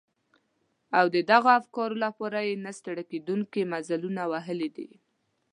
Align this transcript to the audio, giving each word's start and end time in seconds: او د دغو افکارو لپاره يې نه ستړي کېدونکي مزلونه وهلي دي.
او 0.97 1.05
د 1.15 1.17
دغو 1.31 1.49
افکارو 1.59 1.95
لپاره 2.05 2.39
يې 2.47 2.53
نه 2.65 2.71
ستړي 2.77 3.03
کېدونکي 3.11 3.61
مزلونه 3.73 4.21
وهلي 4.31 4.69
دي. 4.77 4.89